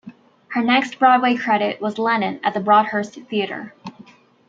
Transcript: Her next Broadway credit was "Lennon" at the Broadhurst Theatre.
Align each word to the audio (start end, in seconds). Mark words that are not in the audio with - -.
Her 0.47 0.63
next 0.63 0.97
Broadway 0.97 1.35
credit 1.37 1.79
was 1.79 1.99
"Lennon" 1.99 2.39
at 2.43 2.55
the 2.55 2.59
Broadhurst 2.59 3.13
Theatre. 3.29 3.75